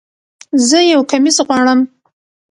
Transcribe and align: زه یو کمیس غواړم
زه 0.67 0.77
یو 0.91 1.01
کمیس 1.11 1.37
غواړم 1.47 1.79